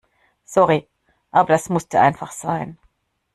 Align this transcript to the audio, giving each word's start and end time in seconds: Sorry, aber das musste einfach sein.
Sorry, 0.45 0.87
aber 1.29 1.49
das 1.49 1.69
musste 1.69 1.99
einfach 1.99 2.31
sein. 2.31 2.79